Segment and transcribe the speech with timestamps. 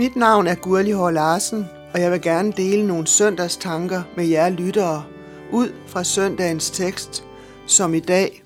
[0.00, 4.48] Mit navn er Gurli Hård Larsen, og jeg vil gerne dele nogle søndagstanker med jer
[4.48, 5.04] lyttere
[5.52, 7.24] ud fra søndagens tekst,
[7.66, 8.44] som i dag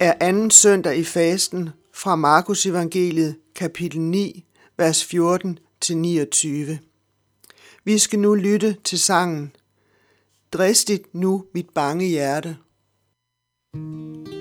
[0.00, 4.44] er anden søndag i fasten fra Markus evangeliet kapitel 9,
[4.78, 6.78] vers 14 til 29.
[7.84, 9.56] Vi skal nu lytte til sangen
[10.52, 12.56] Dristigt nu mit bange hjerte.
[13.74, 14.33] thank you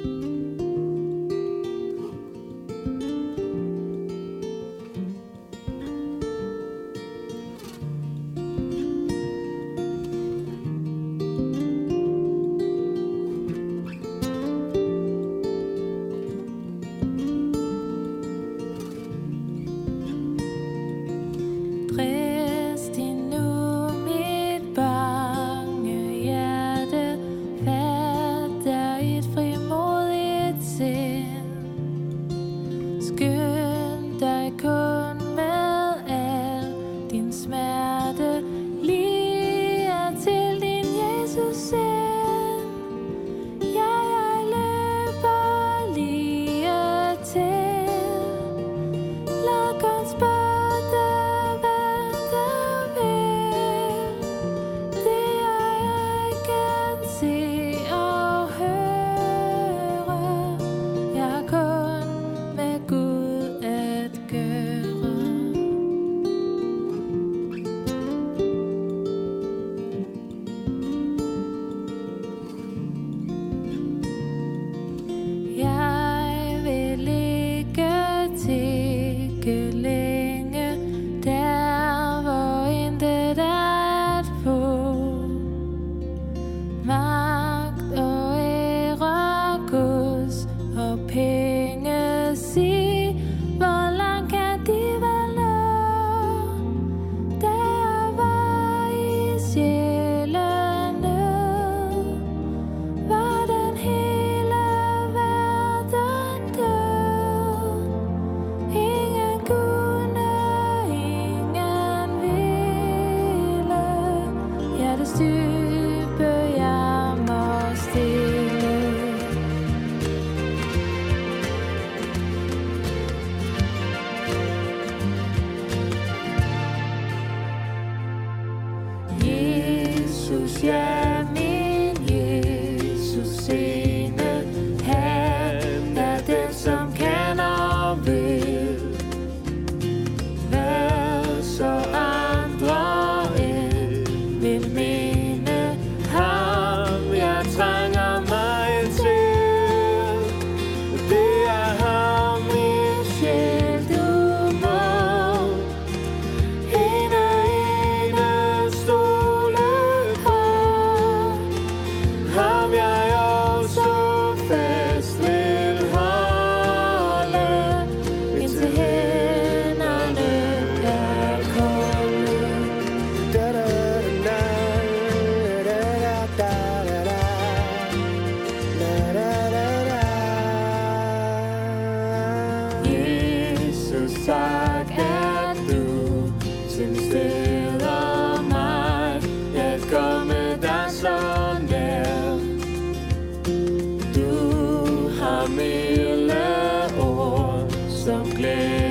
[198.06, 198.83] da da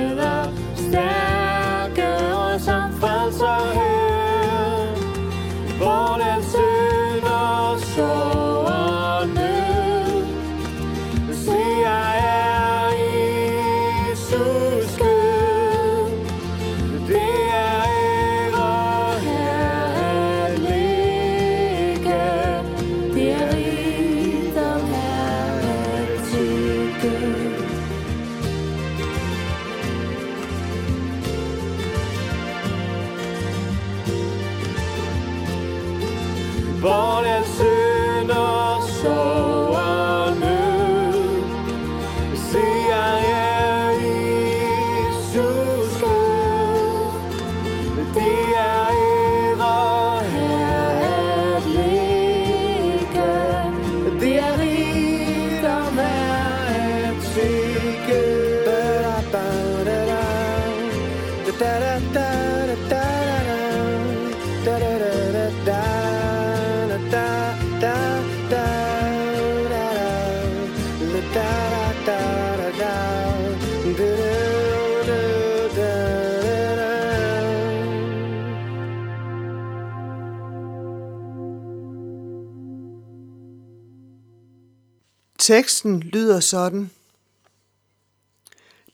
[85.43, 86.91] Teksten lyder sådan.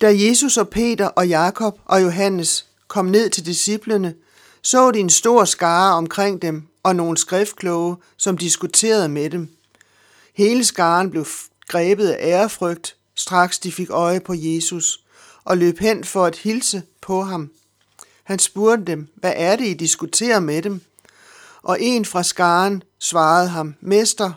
[0.02, 4.16] Da Jesus og Peter og Jakob og Johannes kom ned til disciplene,
[4.62, 9.50] så de en stor skare omkring dem og nogle skriftkloge, som diskuterede med dem.
[10.34, 11.26] Hele skaren blev
[11.68, 15.04] grebet af ærefrygt, straks de fik øje på Jesus,
[15.44, 17.52] og løb hen for at hilse på ham.
[18.24, 20.82] Han spurgte dem, hvad er det, I diskuterer med dem?
[21.62, 24.32] Og en fra skaren svarede ham, Mester,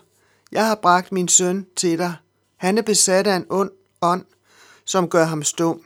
[0.53, 2.15] jeg har bragt min søn til dig.
[2.57, 3.71] Han er besat af en ond
[4.03, 4.25] ånd,
[4.85, 5.81] som gør ham stum.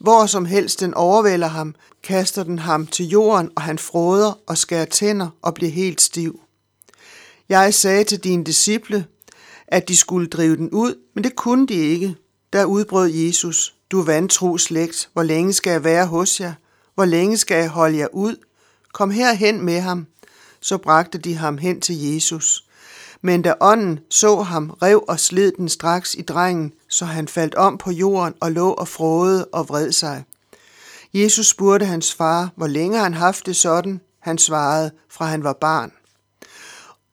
[0.00, 4.58] Hvor som helst den overvælder ham, kaster den ham til jorden, og han froder og
[4.58, 6.40] skærer tænder og bliver helt stiv.
[7.48, 9.06] Jeg sagde til dine disciple,
[9.68, 12.16] at de skulle drive den ud, men det kunne de ikke.
[12.52, 16.52] Der udbrød Jesus, du vantro slægt, hvor længe skal jeg være hos jer?
[16.94, 18.36] Hvor længe skal jeg holde jer ud?
[18.92, 20.06] Kom herhen med ham.
[20.60, 22.64] Så bragte de ham hen til Jesus.
[23.26, 27.54] Men da ånden så ham, rev og sled den straks i drengen, så han faldt
[27.54, 30.24] om på jorden og lå og frode og vred sig.
[31.14, 34.00] Jesus spurgte hans far, hvor længe han haft det sådan.
[34.20, 35.92] Han svarede, fra han var barn.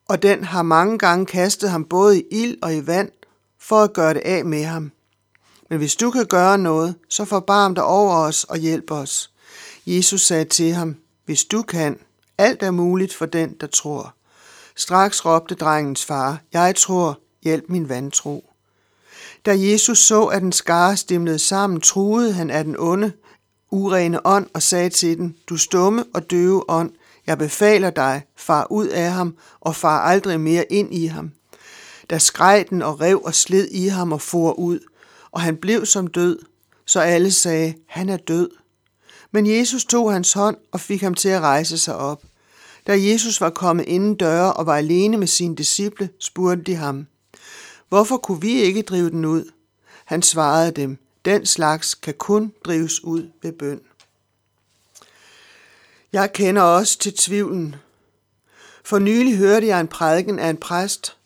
[0.10, 3.12] Og den har mange gange kastet ham både i ild og i vand,
[3.60, 4.92] for at gøre det af med ham.
[5.70, 9.32] Men hvis du kan gøre noget, så forbarm dig over os og hjælp os.
[9.86, 12.00] Jesus sagde til ham, hvis du kan,
[12.38, 14.16] alt er muligt for den, der tror.
[14.76, 18.50] Straks råbte drengens far, jeg tror, hjælp min vantro.
[19.46, 23.12] Da Jesus så, at den skare stimlede sammen, truede han af den onde,
[23.72, 26.92] urene ånd og sagde til den, du stumme og døve ånd,
[27.28, 31.32] jeg befaler dig, far ud af ham og far aldrig mere ind i ham.
[32.10, 34.80] Da skreg den og rev og sled i ham og for ud,
[35.32, 36.40] og han blev som død,
[36.86, 38.50] så alle sagde, han er død.
[39.32, 42.24] Men Jesus tog hans hånd og fik ham til at rejse sig op.
[42.88, 47.08] Da Jesus var kommet inden døre og var alene med sine disciple, spurgte de ham,
[47.90, 49.52] Hvorfor kunne vi ikke drive den ud?
[50.06, 53.82] Han svarede dem, den slags kan kun drives ud ved bøn.
[56.14, 57.76] Jeg kender også til tvivlen.
[58.84, 61.18] For nylig hørte jeg en prædiken af en præst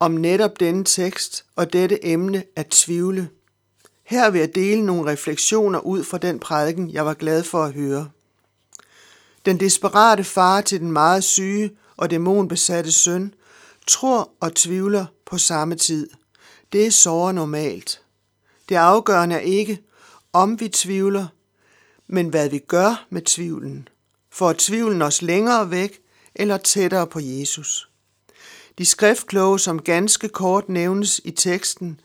[0.00, 3.28] om netop denne tekst og dette emne at tvivle.
[4.04, 7.72] Her vil jeg dele nogle refleksioner ud fra den prædiken, jeg var glad for at
[7.72, 8.10] høre.
[9.46, 13.34] Den desperate far til den meget syge og dæmonbesatte søn
[13.86, 16.10] tror og tvivler på samme tid.
[16.72, 18.02] Det er så normalt.
[18.68, 19.82] Det afgørende er ikke,
[20.32, 21.26] om vi tvivler,
[22.06, 23.88] men hvad vi gør med tvivlen.
[24.32, 25.98] For tvivlen os længere væk
[26.34, 27.88] eller tættere på Jesus.
[28.78, 32.00] De skriftkloge, som ganske kort nævnes i teksten,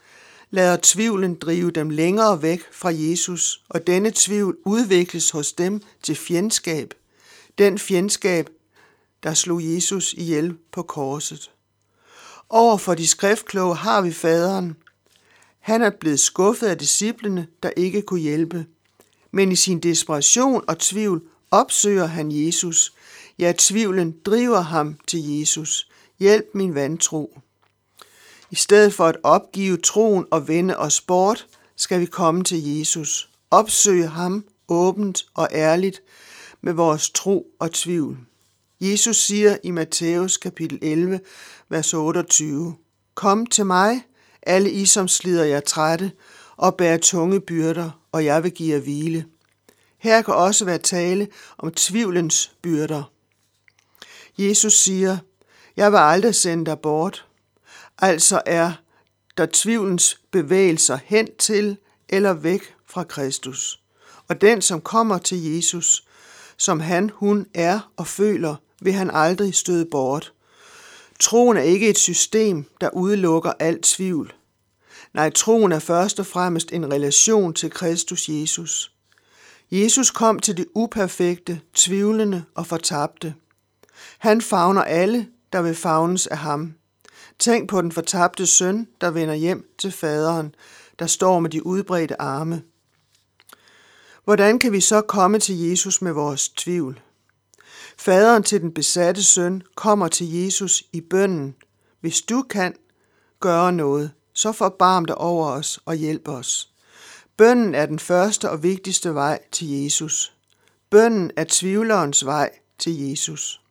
[0.49, 6.15] lader tvivlen drive dem længere væk fra Jesus, og denne tvivl udvikles hos dem til
[6.15, 6.93] fjendskab.
[7.57, 8.49] Den fjendskab,
[9.23, 11.51] der slog Jesus ihjel på korset.
[12.49, 14.75] Over for de skriftkloge har vi faderen.
[15.59, 18.65] Han er blevet skuffet af disciplene, der ikke kunne hjælpe.
[19.31, 21.21] Men i sin desperation og tvivl
[21.51, 22.93] opsøger han Jesus.
[23.39, 25.89] Ja, tvivlen driver ham til Jesus.
[26.19, 27.39] Hjælp min vantro.
[28.51, 33.29] I stedet for at opgive troen og vende os bort, skal vi komme til Jesus.
[33.51, 36.01] Opsøge ham åbent og ærligt
[36.61, 38.17] med vores tro og tvivl.
[38.81, 41.19] Jesus siger i Matthæus kapitel 11,
[41.69, 42.75] vers 28,
[43.15, 44.01] Kom til mig,
[44.41, 46.11] alle I, som slider jer trætte
[46.57, 49.25] og bærer tunge byrder, og jeg vil give jer hvile.
[49.97, 51.27] Her kan også være tale
[51.57, 53.03] om tvivlens byrder.
[54.37, 55.17] Jesus siger,
[55.77, 57.25] jeg vil aldrig sende dig bort.
[57.97, 58.71] Altså er
[59.37, 61.77] der tvivlens bevægelser hen til
[62.09, 63.81] eller væk fra Kristus.
[64.27, 66.07] Og den, som kommer til Jesus,
[66.61, 70.33] som han, hun er og føler, vil han aldrig støde bort.
[71.19, 74.33] Troen er ikke et system, der udelukker al tvivl.
[75.13, 78.91] Nej, troen er først og fremmest en relation til Kristus Jesus.
[79.71, 83.33] Jesus kom til det uperfekte, tvivlende og fortabte.
[84.19, 86.73] Han favner alle, der vil favnes af ham.
[87.39, 90.55] Tænk på den fortabte søn, der vender hjem til faderen,
[90.99, 92.61] der står med de udbredte arme.
[94.23, 97.01] Hvordan kan vi så komme til Jesus med vores tvivl?
[97.97, 101.55] Faderen til den besatte søn kommer til Jesus i bønnen.
[102.01, 102.75] Hvis du kan
[103.39, 106.69] gøre noget, så forbarm dig over os og hjælp os.
[107.37, 110.33] Bønnen er den første og vigtigste vej til Jesus.
[110.89, 112.49] Bønnen er tvivlerens vej
[112.79, 113.61] til Jesus.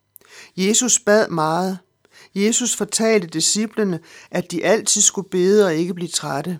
[0.56, 1.78] Jesus bad meget.
[2.34, 6.58] Jesus fortalte disciplene, at de altid skulle bede og ikke blive trætte.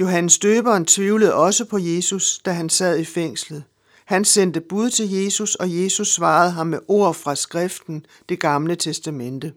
[0.00, 3.64] Johannes døberen tvivlede også på Jesus, da han sad i fængslet.
[4.04, 8.76] Han sendte bud til Jesus, og Jesus svarede ham med ord fra skriften, det gamle
[8.76, 9.52] testamente.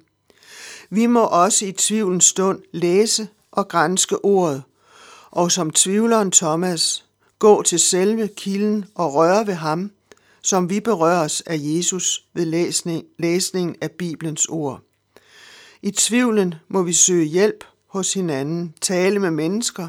[0.90, 4.64] Vi må også i tvivlens stund læse, og grænske ordet,
[5.32, 7.06] og som tvivleren Thomas,
[7.40, 9.92] gå til selve kilden og røre ved ham,
[10.42, 14.82] som vi berøres af Jesus ved læsning, læsning af Bibelens ord.
[15.82, 19.88] I tvivlen må vi søge hjælp hos hinanden, tale med mennesker,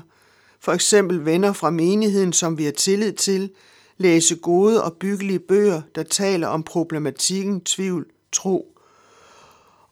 [0.65, 3.51] for eksempel venner fra menigheden, som vi har tillid til,
[3.99, 8.79] læse gode og byggelige bøger, der taler om problematikken tvivl, tro,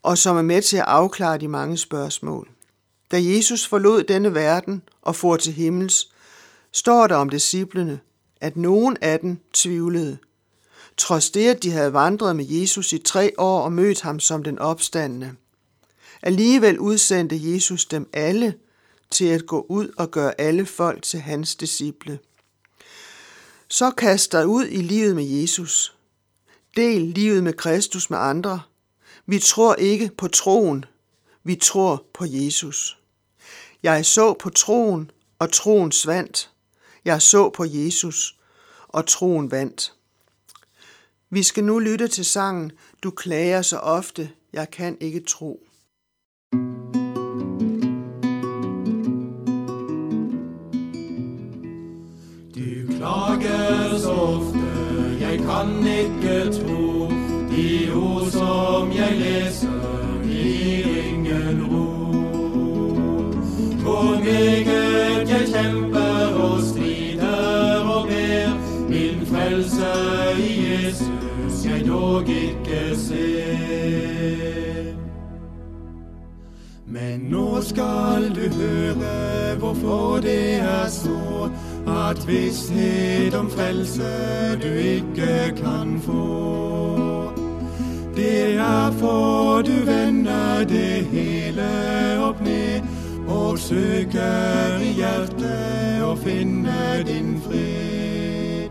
[0.02, 2.49] og som er med til at afklare de mange spørgsmål.
[3.11, 6.12] Da Jesus forlod denne verden og for til himmels,
[6.73, 8.00] står der om disciplene,
[8.41, 10.19] at nogen af dem tvivlede.
[10.97, 14.43] Trods det, at de havde vandret med Jesus i tre år og mødt ham som
[14.43, 15.33] den opstandende.
[16.23, 18.55] Alligevel udsendte Jesus dem alle
[19.12, 22.19] til at gå ud og gøre alle folk til hans disciple.
[23.69, 25.97] Så kast dig ud i livet med Jesus.
[26.76, 28.62] Del livet med Kristus med andre.
[29.26, 30.85] Vi tror ikke på troen,
[31.45, 32.99] vi tror på Jesus.
[33.83, 36.50] Jeg så på troen, og troen svandt.
[37.04, 38.38] Jeg så på Jesus,
[38.88, 39.95] og troen vandt.
[41.31, 45.66] Vi skal nu lytte til sangen Du klager så ofte, jeg kan ikke tro.
[55.52, 57.09] Kan ikke tro.
[57.50, 61.88] De ord som jeg læser, i ingen ro.
[63.82, 68.50] Hvor meget jeg kæmper og strider og bær,
[68.88, 69.92] min frelse
[70.38, 73.92] i Jesus jeg dog ikke ser.
[76.87, 81.50] Men nu skal du høre hvorfor det er så
[82.12, 84.02] at om frelse
[84.62, 87.33] du ikke kan få.
[88.16, 91.69] Det er for du vender det hele
[92.21, 92.81] op ned
[93.28, 98.71] og søger i hjertet og finner din fred.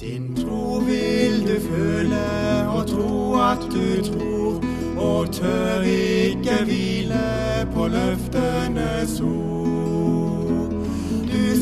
[0.00, 4.62] Din tro vil du føle og tro at du tror,
[4.96, 9.71] og tør ikke hvile på løftenes ord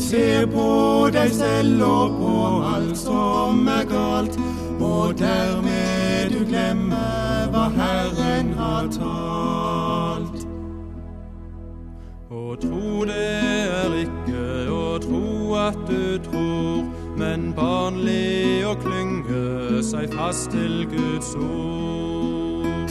[0.01, 2.37] se ser på deg selv og på
[2.73, 4.37] alt som er galt,
[4.81, 10.47] og dermed du glemmer hva Herren har talt.
[12.31, 13.29] Å tro det
[13.77, 14.43] er ikke
[14.73, 16.83] å tro at du tror,
[17.21, 22.89] men barnlig å klynge seg fast til Guds ord.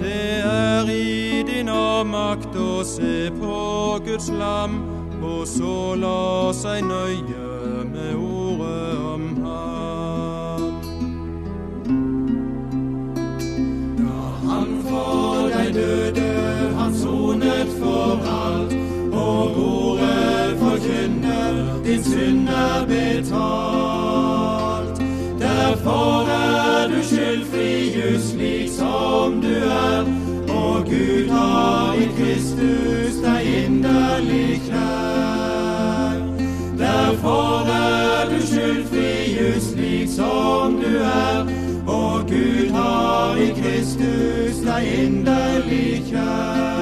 [0.00, 3.56] Det er i din avmakt å se på
[4.06, 4.80] Guds lam,
[5.22, 10.62] og så la seg nøye med ordet om ham.
[13.98, 14.18] Da
[14.48, 16.30] han for dig døde,
[16.78, 18.72] han sonet for alt,
[19.12, 21.54] og ordet forkynner
[21.84, 24.96] din synd er betalt.
[25.40, 30.25] Derfor er du skyldfri just slik som du er,
[30.90, 36.20] Gud har i Kristus deg inderlig kjær.
[36.78, 41.50] Derfor er du skyldfri just slik som du er,
[41.86, 46.75] og Gud har i Kristus deg inderlig kjær.